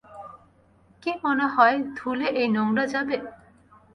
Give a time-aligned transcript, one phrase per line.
[1.03, 3.15] কি মনে হয় ধুলে এই নোংরা যাবে?